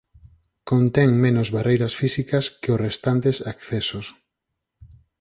[0.69, 4.05] Contén menos barreiras físicas que os restantes accesos.